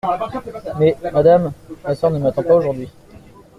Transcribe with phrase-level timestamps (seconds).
[0.79, 1.51] Mais, madame,
[1.85, 2.89] ma sœur ne m’attend pas aujourd’hui.